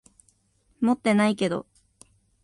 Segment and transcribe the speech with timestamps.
[0.79, 1.67] 持ってないけど。